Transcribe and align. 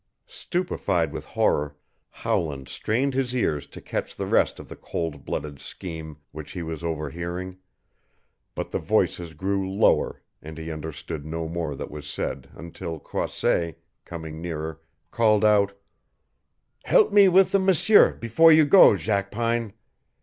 Stupefied 0.25 1.11
with 1.13 1.25
horror, 1.25 1.75
Howland 2.09 2.67
strained 2.69 3.13
his 3.13 3.35
ears 3.35 3.67
to 3.67 3.79
catch 3.79 4.15
the 4.15 4.25
rest 4.25 4.59
of 4.59 4.67
the 4.67 4.75
cold 4.75 5.25
blooded 5.25 5.59
scheme 5.59 6.17
which 6.31 6.53
he 6.53 6.63
was 6.63 6.83
overhearing, 6.83 7.57
but 8.55 8.71
the 8.71 8.79
voices 8.79 9.35
grew 9.35 9.71
lower 9.71 10.23
and 10.41 10.57
he 10.57 10.71
understood 10.71 11.23
no 11.23 11.47
more 11.47 11.75
that 11.75 11.91
was 11.91 12.09
said 12.09 12.49
until 12.55 12.97
Croisset, 12.99 13.77
coming 14.03 14.41
nearer, 14.41 14.81
called 15.11 15.45
out: 15.45 15.73
"Help 16.85 17.13
me 17.13 17.27
with 17.27 17.51
the 17.51 17.59
M'seur 17.59 18.11
before 18.19 18.51
you 18.51 18.65
go, 18.65 18.97
Jackpine. 18.97 19.71